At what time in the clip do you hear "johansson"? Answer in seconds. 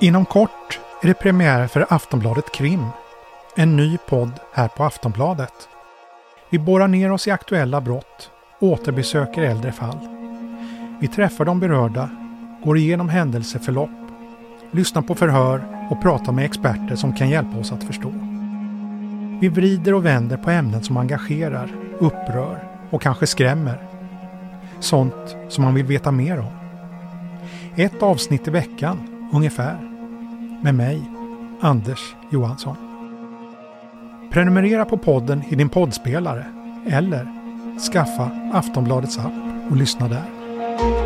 32.30-32.76